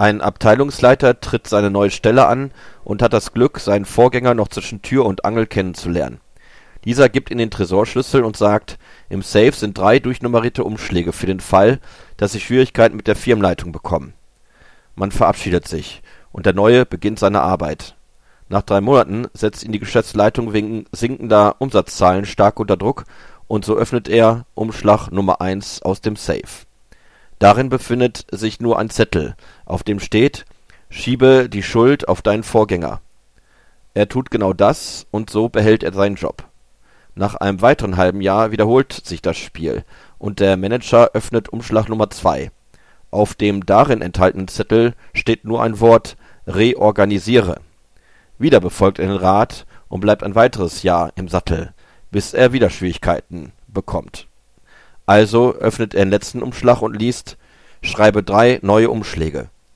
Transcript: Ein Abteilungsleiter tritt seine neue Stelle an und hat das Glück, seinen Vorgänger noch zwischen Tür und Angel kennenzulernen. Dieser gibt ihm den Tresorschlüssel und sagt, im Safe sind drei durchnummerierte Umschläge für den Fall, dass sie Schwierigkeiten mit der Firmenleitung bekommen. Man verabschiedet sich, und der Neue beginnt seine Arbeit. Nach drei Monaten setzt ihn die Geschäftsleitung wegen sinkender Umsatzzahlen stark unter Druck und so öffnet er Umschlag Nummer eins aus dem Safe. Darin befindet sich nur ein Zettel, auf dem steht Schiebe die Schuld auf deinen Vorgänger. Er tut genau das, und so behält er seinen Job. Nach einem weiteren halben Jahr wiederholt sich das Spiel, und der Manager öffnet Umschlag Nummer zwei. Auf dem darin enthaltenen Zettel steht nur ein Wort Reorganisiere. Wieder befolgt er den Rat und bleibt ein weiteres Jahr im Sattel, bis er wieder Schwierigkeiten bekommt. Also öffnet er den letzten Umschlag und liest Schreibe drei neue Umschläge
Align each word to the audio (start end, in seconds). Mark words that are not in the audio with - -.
Ein 0.00 0.22
Abteilungsleiter 0.22 1.20
tritt 1.20 1.46
seine 1.46 1.70
neue 1.70 1.90
Stelle 1.90 2.26
an 2.26 2.52
und 2.84 3.02
hat 3.02 3.12
das 3.12 3.34
Glück, 3.34 3.60
seinen 3.60 3.84
Vorgänger 3.84 4.32
noch 4.32 4.48
zwischen 4.48 4.80
Tür 4.80 5.04
und 5.04 5.26
Angel 5.26 5.46
kennenzulernen. 5.46 6.20
Dieser 6.86 7.10
gibt 7.10 7.30
ihm 7.30 7.36
den 7.36 7.50
Tresorschlüssel 7.50 8.24
und 8.24 8.34
sagt, 8.34 8.78
im 9.10 9.20
Safe 9.20 9.52
sind 9.52 9.76
drei 9.76 9.98
durchnummerierte 9.98 10.64
Umschläge 10.64 11.12
für 11.12 11.26
den 11.26 11.40
Fall, 11.40 11.80
dass 12.16 12.32
sie 12.32 12.40
Schwierigkeiten 12.40 12.96
mit 12.96 13.08
der 13.08 13.14
Firmenleitung 13.14 13.72
bekommen. 13.72 14.14
Man 14.94 15.12
verabschiedet 15.12 15.68
sich, 15.68 16.00
und 16.32 16.46
der 16.46 16.54
Neue 16.54 16.86
beginnt 16.86 17.18
seine 17.18 17.42
Arbeit. 17.42 17.94
Nach 18.48 18.62
drei 18.62 18.80
Monaten 18.80 19.26
setzt 19.34 19.64
ihn 19.64 19.72
die 19.72 19.80
Geschäftsleitung 19.80 20.54
wegen 20.54 20.86
sinkender 20.92 21.56
Umsatzzahlen 21.58 22.24
stark 22.24 22.58
unter 22.58 22.78
Druck 22.78 23.04
und 23.48 23.66
so 23.66 23.76
öffnet 23.76 24.08
er 24.08 24.46
Umschlag 24.54 25.10
Nummer 25.10 25.42
eins 25.42 25.82
aus 25.82 26.00
dem 26.00 26.16
Safe. 26.16 26.69
Darin 27.40 27.70
befindet 27.70 28.26
sich 28.30 28.60
nur 28.60 28.78
ein 28.78 28.90
Zettel, 28.90 29.34
auf 29.64 29.82
dem 29.82 29.98
steht 29.98 30.44
Schiebe 30.90 31.48
die 31.48 31.62
Schuld 31.62 32.06
auf 32.06 32.20
deinen 32.20 32.42
Vorgänger. 32.42 33.00
Er 33.94 34.08
tut 34.08 34.30
genau 34.30 34.52
das, 34.52 35.06
und 35.10 35.30
so 35.30 35.48
behält 35.48 35.82
er 35.82 35.92
seinen 35.94 36.16
Job. 36.16 36.44
Nach 37.14 37.34
einem 37.36 37.62
weiteren 37.62 37.96
halben 37.96 38.20
Jahr 38.20 38.50
wiederholt 38.50 38.92
sich 38.92 39.22
das 39.22 39.38
Spiel, 39.38 39.84
und 40.18 40.38
der 40.38 40.58
Manager 40.58 41.12
öffnet 41.14 41.48
Umschlag 41.48 41.88
Nummer 41.88 42.10
zwei. 42.10 42.50
Auf 43.10 43.34
dem 43.34 43.64
darin 43.64 44.02
enthaltenen 44.02 44.48
Zettel 44.48 44.94
steht 45.14 45.44
nur 45.44 45.62
ein 45.62 45.80
Wort 45.80 46.16
Reorganisiere. 46.46 47.60
Wieder 48.38 48.60
befolgt 48.60 48.98
er 48.98 49.06
den 49.06 49.16
Rat 49.16 49.64
und 49.88 50.00
bleibt 50.00 50.22
ein 50.22 50.34
weiteres 50.34 50.82
Jahr 50.82 51.10
im 51.16 51.28
Sattel, 51.28 51.72
bis 52.10 52.34
er 52.34 52.52
wieder 52.52 52.68
Schwierigkeiten 52.68 53.52
bekommt. 53.66 54.29
Also 55.06 55.54
öffnet 55.54 55.94
er 55.94 56.04
den 56.04 56.10
letzten 56.10 56.42
Umschlag 56.42 56.82
und 56.82 56.94
liest 56.94 57.36
Schreibe 57.82 58.22
drei 58.22 58.58
neue 58.62 58.90
Umschläge 58.90 59.48